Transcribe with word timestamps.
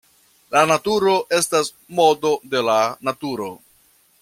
La 0.53 0.61
naturo 0.71 1.13
estas 1.41 1.69
modo 2.01 2.33
de 2.55 2.65
la 2.71 2.81
Naturo. 3.11 3.51